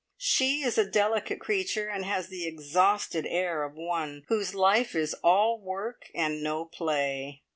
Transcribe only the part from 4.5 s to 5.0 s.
life